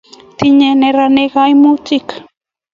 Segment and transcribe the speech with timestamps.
[0.37, 2.07] tinyei neranik kaimutik